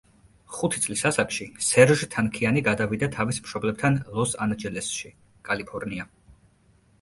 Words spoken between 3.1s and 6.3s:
თავის მშობლებთან ლოს-ანჯელესში, კალიფორნია.